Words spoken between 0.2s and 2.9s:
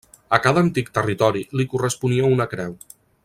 A cada antic territori li corresponia una creu.